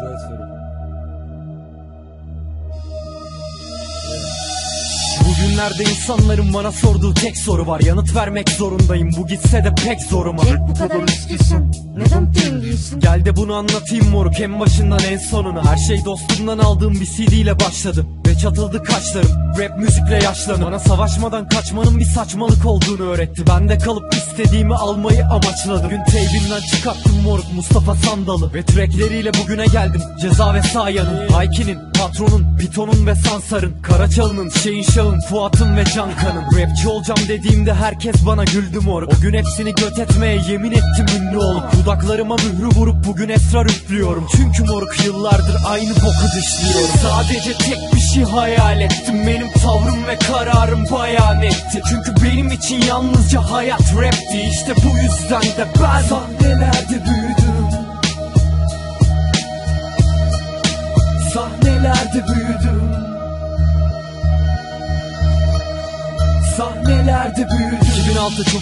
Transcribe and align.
Güzel 0.00 0.18
soru. 0.28 0.48
Bugünlerde 5.28 5.82
insanların 5.82 6.54
bana 6.54 6.72
sorduğu 6.72 7.14
tek 7.14 7.36
soru 7.36 7.66
var. 7.66 7.80
Yanıt 7.80 8.14
vermek 8.14 8.50
zorundayım. 8.50 9.10
Bu 9.16 9.26
gitse 9.26 9.64
de 9.64 9.74
pek 9.84 10.02
zoruma 10.02 10.42
Jack 10.44 10.60
bu 10.68 10.74
kadar 10.74 11.02
üstüsün. 11.02 11.72
Neden 11.96 12.32
pengisin? 12.32 13.00
Gel 13.00 13.24
de 13.24 13.36
bunu 13.36 13.54
anlatayım 13.54 14.08
moruk. 14.08 14.40
En 14.40 14.60
başından 14.60 15.00
en 15.10 15.18
sonuna. 15.18 15.64
Her 15.64 15.76
şey 15.76 16.04
dostumdan 16.04 16.58
aldığım 16.58 16.94
bir 16.94 17.06
CD 17.06 17.32
ile 17.32 17.60
başladı 17.60 18.06
çatıldı 18.38 18.82
kaşlarım. 18.82 19.30
Rap 19.58 19.78
müzikle 19.78 20.24
yaşlanım 20.24 20.68
Bana 20.68 20.78
savaşmadan 20.78 21.48
kaçmanın 21.48 21.98
bir 21.98 22.04
saçmalık 22.04 22.66
olduğunu 22.66 23.02
öğretti. 23.02 23.42
Ben 23.48 23.68
de 23.68 23.78
kalıp 23.78 24.14
istediğimi 24.14 24.74
almayı 24.74 25.24
amaçladım. 25.26 25.88
Gün 25.90 26.04
teybinden 26.04 26.60
çıkarttım 26.60 27.22
moruk 27.22 27.52
Mustafa 27.54 27.94
Sandal'ı. 27.94 28.54
Ve 28.54 28.64
trackleriyle 28.64 29.30
bugüne 29.34 29.66
geldim. 29.66 30.02
Ceza 30.20 30.54
ve 30.54 30.62
Sayan'ın 30.62 31.28
Hayki'nin, 31.28 31.78
Patron'un, 31.98 32.56
Piton'un 32.56 33.06
ve 33.06 33.14
Sansar'ın 33.14 33.82
Karaçalı'nın, 33.82 34.48
Şeyin 34.48 34.82
Şah'ın, 34.82 35.20
Fuat'ın 35.20 35.76
ve 35.76 35.84
Cankan'ın. 35.84 36.42
Rapçi 36.42 36.88
olacağım 36.88 37.20
dediğimde 37.28 37.74
herkes 37.74 38.26
bana 38.26 38.44
güldü 38.44 38.80
moruk. 38.80 39.12
O 39.18 39.20
gün 39.20 39.34
hepsini 39.34 39.74
göt 39.74 39.98
etmeye 39.98 40.40
yemin 40.50 40.72
ettim 40.72 41.06
ünlü 41.18 41.38
olup. 41.38 41.64
Dudaklarıma 41.72 42.36
mührü 42.36 42.68
vurup 42.68 43.06
bugün 43.06 43.28
esrar 43.28 43.66
üflüyorum. 43.66 44.26
Çünkü 44.36 44.64
moruk 44.64 45.04
yıllardır 45.06 45.56
aynı 45.68 45.90
boku 45.90 46.26
dışlıyorum. 46.36 46.90
Sadece 47.02 47.58
tek 47.58 47.78
bir 47.94 48.00
şey 48.00 48.24
hayal 48.32 48.80
ettim. 48.80 49.26
Benim 49.26 49.50
tavrım 49.50 50.06
ve 50.06 50.18
kararım 50.18 50.84
bayan 50.90 51.42
etti. 51.42 51.80
Çünkü 51.88 52.24
benim 52.24 52.52
için 52.52 52.82
yalnızca 52.82 53.40
hayat 53.42 53.96
rapti. 53.96 54.40
İşte 54.50 54.72
bu 54.84 54.96
yüzden 54.98 55.42
de 55.42 55.66
ben 55.82 56.02
sahnelerde 56.02 57.04
büyüdüm 57.04 57.37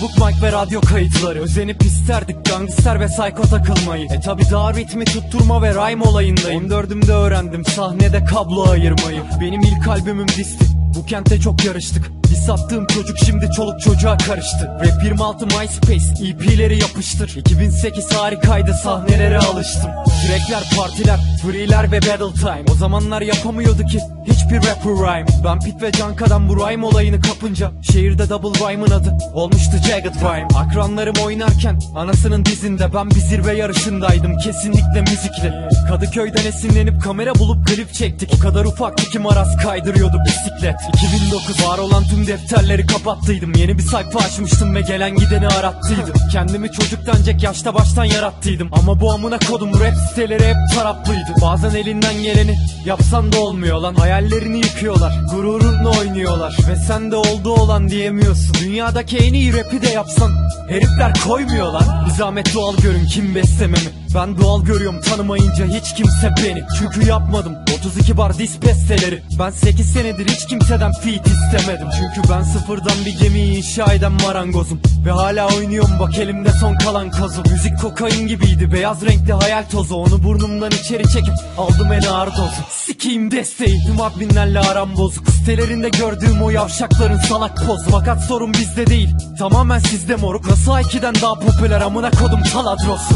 2006 0.07 0.17
çubuk 0.17 0.27
mic 0.27 0.43
ve 0.43 0.53
radyo 0.53 0.81
kayıtları. 0.81 1.41
Özenip 1.41 1.83
isterdik 1.83 2.37
gangster 2.45 3.01
ve 3.01 3.07
psycho 3.07 3.43
takılmayı 3.43 4.05
E 4.05 4.21
tabi 4.21 4.43
daha 4.51 4.75
ritmi 4.75 5.05
tutturma 5.05 5.63
ve 5.63 5.71
rhyme 5.71 6.05
olayındayım. 6.05 6.67
14'ümde 6.69 7.13
öğrendim 7.13 7.65
sahnede 7.65 8.25
kablo 8.25 8.71
ayırmayı. 8.71 9.23
Benim 9.41 9.61
ilk 9.61 9.89
albümüm 9.89 10.29
disti. 10.29 10.65
Bu 10.95 11.07
kentte 11.07 11.41
çok 11.41 11.65
yarıştık 11.65 12.11
Bir 12.31 12.37
sattığım 12.37 12.87
çocuk 12.87 13.19
şimdi 13.27 13.51
çoluk 13.57 13.81
çocuğa 13.81 14.17
karıştı. 14.17 14.71
Rap 14.81 15.05
26 15.05 15.47
MySpace 15.47 16.29
EP'leri 16.29 16.79
yapıştır. 16.79 17.37
2008 17.37 18.13
harikaydı 18.13 18.75
sahnelere 18.75 19.39
alıştım. 19.39 19.91
Trackler 20.27 20.63
partiler 20.77 21.21
free'ler 21.43 21.93
ve 21.93 21.97
battle 22.03 22.41
time. 22.41 22.65
O 22.73 22.75
zamanlar 22.75 23.23
yapamıyordu 23.23 23.85
ki 23.85 24.01
hiçbir 24.27 24.57
rapper 24.57 24.93
rhyme. 24.93 25.27
Ben 25.45 25.61
Pit 25.61 25.83
ve 25.83 25.93
Canka'dan 25.93 26.49
bu 26.49 26.57
rhyme 26.57 26.87
olayını 26.87 27.21
kapınca 27.21 27.73
Şehirde 27.93 28.29
double 28.29 28.59
rhyme'ın 28.59 28.91
adı 28.91 29.13
olmuştu 29.35 29.77
Jagged 29.89 30.15
Rhyme. 30.15 30.49
Akranlarım 30.55 31.17
oynarken 31.25 31.79
anasının 31.95 32.45
dizinde 32.45 32.95
Ben 32.95 33.11
bir 33.11 33.21
zirve 33.21 33.57
yarışındaydım. 33.57 34.39
Kesinlikle 34.39 35.01
müzikle. 35.01 35.69
Kadıköy'den 35.89 36.47
esinlenip 36.47 37.03
kamera 37.03 37.35
bulup 37.35 37.67
klip 37.67 37.95
çektik. 37.95 38.31
O 38.37 38.39
kadar 38.39 38.65
ufaktı 38.65 39.11
ki 39.11 39.19
maraz 39.19 39.57
kaydırıyordu 39.57 40.17
bisiklet. 40.27 40.77
2009 40.95 41.69
var 41.69 41.79
olan 41.79 42.05
tüm 42.05 42.16
defterleri 42.27 42.87
kapattıydım. 42.87 43.53
Yeni 43.55 43.79
bir 43.79 43.83
sayfa 43.83 44.19
açmıştım 44.19 44.75
ve 44.75 44.81
gelen 44.81 45.17
gideni 45.17 45.49
arattıydım. 45.49 46.15
Kendimi 46.33 46.73
çocuktan 46.73 47.23
cek 47.23 47.43
yaşta 47.43 47.75
baştan 47.75 48.05
yarattıydım. 48.05 48.69
Ama 48.73 49.01
bu 49.01 49.13
amına 49.13 49.39
kodum 49.39 49.81
rap 49.81 49.95
siteleri 50.09 50.47
hep 50.47 50.57
taraplıydı 50.75 51.35
Bazen 51.43 51.75
elinden 51.75 52.23
geleni 52.23 52.57
yapsan 52.85 53.33
da 53.33 53.41
olmuyor 53.41 53.81
lan. 53.81 53.95
Hayallerini 53.95 54.57
yıkıyorlar 54.57 55.13
gururunla 55.33 55.99
oynuyorlar. 55.99 56.57
Ve 56.69 56.77
sen 56.77 57.11
de 57.11 57.17
oldu 57.17 57.53
olan 57.53 57.89
diyemiyorsun. 57.89 58.55
Dünyadaki 58.61 59.17
en 59.17 59.35
iyi 59.35 59.57
rapi 59.57 59.83
de 59.83 59.89
yapsan 59.89 60.31
Herifler 60.69 61.13
koymuyorlar 61.25 61.85
Bir 62.07 62.11
zahmet 62.11 62.55
doğal 62.55 62.77
görün 62.77 63.07
kim 63.07 63.35
beslememi? 63.35 63.91
Ben 64.15 64.39
doğal 64.39 64.65
görüyorum 64.65 65.01
tanımayınca 65.01 65.67
hiç 65.67 65.95
kimse 65.95 66.31
beni. 66.45 66.65
Çünkü 66.79 67.09
yapmadım 67.09 67.55
32 67.79 68.17
bar 68.17 68.39
dis 68.39 68.63
besteleri. 68.63 69.23
Ben 69.39 69.51
8 69.51 69.93
senedir 69.93 70.29
hiç 70.29 70.47
kimseden 70.47 70.93
feat 70.93 71.27
istemedim. 71.27 71.89
Çünkü 71.99 72.31
ben 72.31 72.43
sıfırdan 72.43 73.05
bir 73.07 73.19
gemiyi 73.19 73.57
inşa 73.57 73.93
eden 73.93 74.13
marangozum. 74.13 74.81
Ve 75.07 75.11
hala 75.11 75.49
oynuyorum 75.57 75.91
bak 76.01 76.19
elimde 76.19 76.51
son 76.61 76.75
kalan 76.75 77.11
kozum 77.11 77.45
Müzik 77.51 77.81
kokain 77.81 78.29
gibiydi 78.29 78.73
beyaz 78.73 79.03
renkli 79.03 79.33
hayal 79.33 79.63
tozu. 79.71 79.95
Onu 79.95 80.23
burnumdan 80.23 80.71
içeri 80.71 81.03
çekip 81.03 81.35
aldım 81.59 81.93
en 81.93 82.03
ağır 82.03 82.29
dozu. 82.29 82.63
Sikiyim 82.71 83.31
desteği 83.31 83.85
tüm 83.87 84.01
adminlerle 84.01 84.61
aram 84.61 84.97
bozuk. 84.97 85.31
Sitelerinde 85.31 85.89
gördüğüm 85.89 86.43
o 86.43 86.51
yavşakların 86.51 87.19
salak 87.19 87.67
pozu. 87.67 87.91
Fakat 87.91 88.25
sorun 88.25 88.55
bizde 88.55 88.87
değil 88.87 89.15
tamamen 89.39 89.79
sizde 89.79 90.17
moruk. 90.17 90.51
Nasıl 90.51 90.73
Aiki'den 90.73 91.15
daha 91.15 91.35
popüler 91.35 91.81
amına 91.81 92.11
kodum 92.11 92.43
taladrosu? 92.43 93.15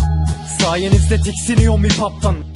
Sayenizde 0.61 1.21
tiksiniyorum 1.21 1.85
hip 1.85 1.99
hop'tan 1.99 2.50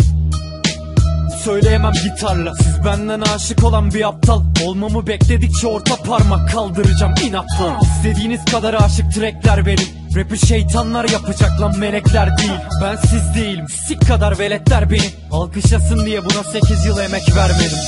Söyleyemem 1.44 1.92
gitarla. 1.92 2.54
Siz 2.54 2.84
benden 2.84 3.20
aşık 3.20 3.64
olan 3.64 3.94
bir 3.94 4.08
aptal. 4.08 4.42
Olmamı 4.64 5.06
bekledikçe 5.06 5.66
orta 5.66 5.96
parmak 5.96 6.48
kaldıracağım 6.52 7.14
inatla 7.26 7.80
İstediğiniz 7.82 8.44
kadar 8.44 8.74
aşık 8.74 9.12
trackler 9.14 9.66
benim 9.66 9.88
Rap'i 10.16 10.46
şeytanlar 10.46 11.08
yapacak 11.08 11.60
lan 11.60 11.78
melekler 11.78 12.38
değil. 12.38 12.60
Ben 12.82 12.96
siz 12.96 13.34
değilim 13.34 13.66
sik 13.68 14.08
kadar 14.08 14.38
veletler 14.38 14.90
beni. 14.90 15.10
Alkışlasın 15.32 16.06
diye 16.06 16.24
buna 16.24 16.42
8 16.52 16.86
yıl 16.86 16.98
emek 16.98 17.36
vermedim. 17.36 17.78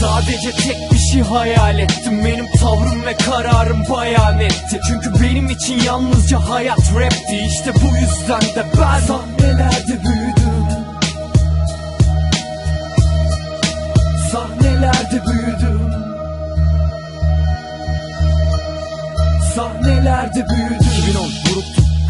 Sadece 0.00 0.50
tek 0.50 0.92
bir 0.92 0.98
şey 0.98 1.22
hayal 1.22 1.78
ettim. 1.78 2.24
Benim 2.24 2.46
tavrım 2.60 3.06
ve 3.06 3.14
kararım 3.16 3.82
bayan 3.90 4.40
etti. 4.40 4.80
Çünkü 4.88 5.22
benim 5.22 5.50
için 5.50 5.82
yalnızca 5.82 6.40
hayat 6.40 6.94
rapti. 7.00 7.36
İşte 7.46 7.72
bu 7.74 7.96
yüzden 7.96 8.40
de 8.40 8.66
ben 8.80 9.00
Sahnelerde 9.00 9.81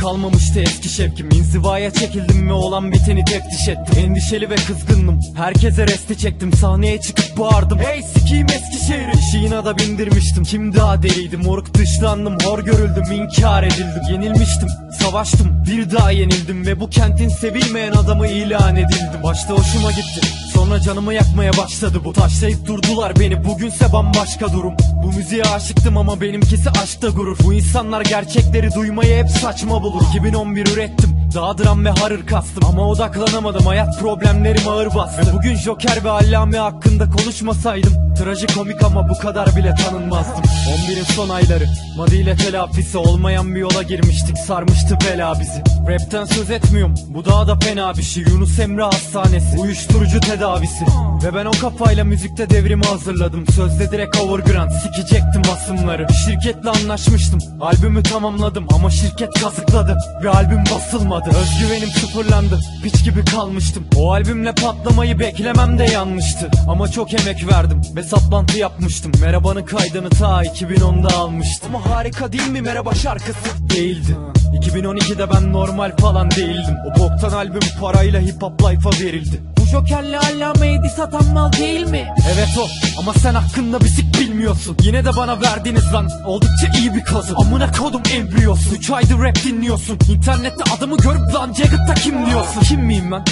Kalmamıştı 0.02 0.60
eski 0.60 0.88
şevkim. 0.88 1.30
İnzivaya 1.30 1.90
çekildim 1.90 2.48
ve 2.48 2.52
olan 2.52 2.92
biteni 2.92 3.24
teftiş 3.24 3.68
ettim. 3.68 3.98
Endişeli 3.98 4.50
ve 4.50 4.54
kızgındım. 4.54 5.20
Herkese 5.36 5.86
resti 5.86 6.18
çektim. 6.18 6.52
Sahneye 6.52 7.00
çıkıp 7.00 7.38
bağırdım. 7.38 7.78
Hey 7.78 8.02
sikiyim 8.02 8.46
Eskişehir'i 8.46 9.18
İşiğine 9.18 9.64
da 9.64 9.78
bindirmiştim. 9.78 10.44
Kim 10.44 10.74
daha 10.74 11.02
deliydi? 11.02 11.36
Moruk 11.36 11.74
dışlandım. 11.74 12.38
Hor 12.44 12.58
görüldüm. 12.58 13.04
İnkar 13.12 13.62
edildim. 13.62 14.02
Yenilmiştim. 14.12 14.68
Savaştım. 15.00 15.64
Bir 15.66 15.90
daha 15.90 16.10
yenildim 16.10 16.66
Ve 16.66 16.80
bu 16.80 16.90
kentin 16.90 17.28
sevilmeyen 17.28 17.92
adamı 17.92 18.26
ilan 18.26 18.76
edildim. 18.76 19.22
Başta 19.22 19.54
hoşuma 19.54 19.90
gitti. 19.90 20.20
Sonra 20.54 20.80
canımı 20.80 21.14
yakmaya 21.14 21.52
başladı 21.52 22.00
bu. 22.04 22.12
Taşlayıp 22.12 22.66
durdular 22.66 23.12
beni. 23.20 23.44
Bugünse 23.44 23.92
bambaşka 23.92 24.52
durum. 24.52 24.74
Bu 25.02 25.12
müziğe 25.12 25.42
aşıktım 25.42 25.96
ama 25.96 26.20
benimkisi 26.20 26.70
aşkta 26.70 27.08
gurur. 27.08 27.38
Bu 27.44 27.52
insanlar 27.52 28.00
gerçekleri 28.00 28.74
duymayı 28.74 29.24
hep 29.24 29.30
saçma 29.30 29.82
bulur 29.82 29.91
2011 30.00 30.66
ürettim. 30.66 31.10
Daha 31.34 31.58
dram 31.58 31.84
ve 31.84 31.91
harır 31.91 32.26
kastım. 32.26 32.64
Ama 32.69 32.88
odaklanamadım. 32.88 33.66
Hayat 33.66 34.00
problemlerim 34.00 34.69
ağır 34.69 34.94
bastı. 34.94 35.22
Ve 35.22 35.37
bugün 35.37 35.56
Joker 35.56 36.05
ve 36.05 36.11
Allame 36.11 36.58
hakkında 36.58 37.11
konuşmasaydım 37.11 38.12
Trajikomik 38.22 38.82
ama 38.82 39.08
bu 39.08 39.19
kadar 39.19 39.56
bile 39.56 39.74
tanınmazdım. 39.74 40.44
11'in 40.44 41.04
son 41.04 41.28
ayları 41.28 41.64
Madi 41.96 42.16
ile 42.16 42.36
telafisi 42.36 42.98
olmayan 42.98 43.54
bir 43.54 43.60
yola 43.60 43.82
girmiştik 43.82 44.38
Sarmıştı 44.38 44.98
bela 45.00 45.40
bizi. 45.40 45.62
Rapten 45.88 46.24
söz 46.24 46.50
etmiyorum 46.50 46.94
bu 47.08 47.24
daha 47.24 47.46
da 47.46 47.58
fena 47.58 47.96
bir 47.96 48.02
şey. 48.02 48.22
Yunus 48.22 48.58
Emre 48.58 48.82
Hastanesi 48.82 49.58
Uyuşturucu 49.58 50.20
tedavisi. 50.20 50.84
Ve 51.24 51.34
ben 51.34 51.44
o 51.44 51.50
kafayla 51.50 52.04
müzikte 52.04 52.50
devrimi 52.50 52.84
hazırladım. 52.84 53.46
Sözde 53.46 53.90
direkt 53.90 54.16
overground 54.16 54.70
sikecektim 54.70 55.42
basımları. 55.52 56.06
Şirketle 56.24 56.70
anlaşmıştım 56.70 57.38
Albümü 57.60 58.02
tamamladım 58.02 58.66
ama 58.74 58.90
şirket 58.90 59.30
kazıkladı 59.40 59.96
Ve 60.24 60.30
albüm 60.30 60.64
basılmadı. 60.74 61.28
Özgüvenim 61.28 61.88
sıfırlandı 61.88 62.60
Piç 62.82 63.04
gibi 63.04 63.24
kalmıştım. 63.24 63.84
O 63.96 64.12
albümle 64.12 64.54
patlamayı 64.54 65.19
beklemem 65.19 65.78
de 65.78 65.84
yanlıştı. 65.84 66.50
Ama 66.69 66.88
çok 66.88 67.14
emek 67.14 67.48
verdim 67.48 67.82
ve 67.96 68.02
saplantı 68.12 68.59
yapmıştım. 68.59 69.12
Merhabanın 69.20 69.64
kaydını 69.64 70.11
ta 70.11 70.43
2010'da 70.43 71.17
almıştım. 71.17 71.76
Ama 71.76 71.97
harika 71.97 72.32
değil 72.32 72.49
mi? 72.49 72.62
Merhaba 72.62 72.94
şarkısı 72.94 73.38
Değildi. 73.70 74.17
2012'de 74.53 75.31
ben 75.31 75.53
normal 75.53 75.97
falan 75.97 76.31
değildim. 76.31 76.76
O 76.87 77.00
boktan 77.00 77.32
albüm 77.32 77.61
parayla 77.81 78.20
hip 78.20 78.43
hop 78.43 78.62
life'a 78.62 78.91
verildi. 79.05 79.43
Bu 79.61 79.67
Joker'le 79.67 80.19
Allame'yi 80.19 80.91
satan 80.97 81.26
mal 81.26 81.53
değil 81.53 81.87
mi? 81.87 82.14
Evet 82.35 82.49
o. 82.59 82.67
Ama 83.00 83.12
sen 83.14 83.35
hakkında 83.35 83.81
bir 83.81 83.88
sik 83.88 84.20
bilmiyorsun. 84.20 84.76
Yine 84.82 85.05
de 85.05 85.17
bana 85.17 85.41
verdiniz 85.41 85.93
lan. 85.93 86.08
Oldukça 86.26 86.79
iyi 86.79 86.94
bir 86.94 87.05
kazı. 87.05 87.37
Amına 87.37 87.73
kodum 87.73 88.03
embriyosu. 88.15 88.75
3 88.75 88.91
aydır 88.91 89.19
rap 89.19 89.44
dinliyorsun. 89.44 89.99
İnternette 90.08 90.65
adamı 90.76 90.97
görüp 90.97 91.35
lan 91.35 91.53
Jagged'da 91.53 91.94
kim 91.94 92.26
diyorsun? 92.26 92.61
Kim 92.61 92.81
miyim 92.81 93.12
ben? 93.12 93.25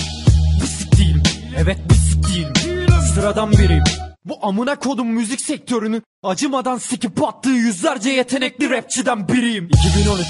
Bir 0.63 0.67
sik 0.67 0.99
değilim. 0.99 1.23
Evet 1.59 1.79
bir 1.91 2.01
değilim. 2.29 2.53
Sıradan 3.15 3.53
biriyim 3.53 3.85
Bu 4.25 4.39
amına 4.43 4.77
kodum 4.77 5.07
müzik 5.07 5.41
sektörünü 5.41 6.03
Acımadan 6.23 6.79
sikip 6.79 7.23
attığı 7.23 7.51
yüzlerce 7.51 8.11
yetenekli 8.11 8.71
rapçiden 8.71 9.29
biriyim. 9.29 9.65
2013 9.65 10.27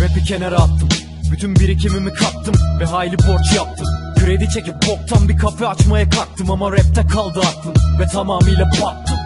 Rap'i 0.00 0.24
kenara 0.24 0.56
attım. 0.56 0.88
Bütün 1.32 1.56
birikimimi 1.56 2.12
kattım 2.12 2.54
Ve 2.80 2.84
hayli 2.84 3.18
borç 3.18 3.56
yaptım. 3.56 3.86
Kredi 4.18 4.48
çekip 4.54 4.74
boktan 4.74 5.28
bir 5.28 5.36
kafe 5.36 5.66
açmaya 5.66 6.10
kalktım 6.10 6.50
Ama 6.50 6.72
rapte 6.72 7.06
kaldı 7.14 7.40
aklım 7.40 7.74
Ve 8.00 8.06
tamamıyla 8.06 8.66
battım. 8.66 9.18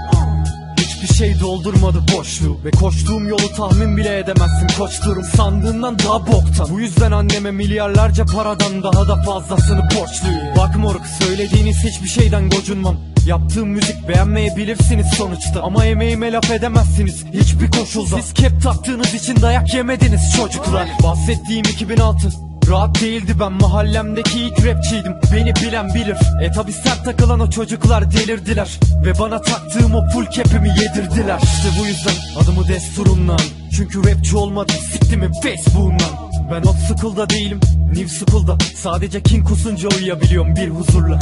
Hiçbir 0.79 1.15
şey 1.15 1.41
doldurmadı 1.41 1.99
boşluğu 2.17 2.65
Ve 2.65 2.71
koştuğum 2.71 3.29
yolu 3.29 3.53
tahmin 3.57 3.97
bile 3.97 4.19
edemezsin 4.19 4.79
koştuğum 4.79 5.25
Sandığından 5.37 5.99
daha 5.99 6.27
boktan. 6.27 6.69
Bu 6.71 6.81
yüzden 6.81 7.13
anneme 7.13 7.51
milyarlarca 7.51 8.25
paradan 8.25 8.83
daha 8.83 9.09
da 9.09 9.23
fazlasını 9.23 9.83
borçluyum. 9.83 10.57
Bak 10.57 10.77
moruk 10.77 11.07
söylediğiniz 11.07 11.85
hiçbir 11.85 12.09
şeyden 12.09 12.51
gocunmam 12.51 12.97
Yaptığım 13.27 13.69
müzik 13.69 14.09
beğenmeyebilirsiniz 14.09 15.07
sonuçta. 15.07 15.63
Ama 15.63 15.85
emeğime 15.85 16.33
laf 16.33 16.51
edemezsiniz 16.51 17.25
hiçbir 17.33 17.71
koşulda. 17.71 18.23
Siz 18.23 18.33
kep 18.33 18.63
taktığınız 18.63 19.15
için 19.15 19.43
dayak 19.43 19.75
yemediniz 19.75 20.37
çocuklar. 20.37 20.89
Bahsettiğim 21.03 21.65
2006 21.65 22.29
Rahat 22.71 23.01
değildi. 23.01 23.33
Ben 23.41 23.53
mahallemdeki 23.53 24.41
ilk 24.41 24.67
rapçiydim. 24.67 25.15
Beni 25.33 25.55
bilen 25.55 25.95
bilir. 25.95 26.17
E 26.43 26.51
tabi 26.51 26.73
sert 26.73 27.05
takılan 27.05 27.41
o 27.41 27.51
çocuklar 27.51 28.11
delirdiler. 28.11 28.81
Ve 29.05 29.19
bana 29.19 29.41
taktığım 29.41 29.95
o 29.95 30.11
full 30.11 30.31
cap'imi 30.31 30.69
yedirdiler. 30.69 31.41
İşte 31.43 31.69
bu 31.81 31.87
yüzden 31.87 32.15
adımı 32.43 32.69
desturumdan. 32.69 33.41
Çünkü 33.77 34.11
rapçi 34.11 34.37
olmadım 34.37 34.77
siktimin 34.93 35.33
Facebook'undan. 35.33 36.31
Ben 36.53 36.63
old 36.63 36.77
school'da 36.89 37.31
değilim 37.31 37.61
New 37.93 38.09
school'da. 38.09 38.57
Sadece 38.77 39.23
king 39.23 39.49
kusunca 39.49 39.89
uyuyabiliyorum 39.89 40.57
bir 40.57 40.69
huzurla 40.69 41.19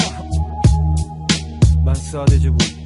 Ben 1.86 1.94
sadece 1.94 2.52
bu 2.52 2.83